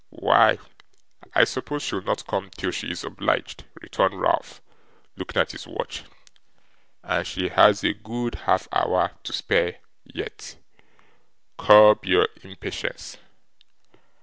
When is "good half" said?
7.93-8.67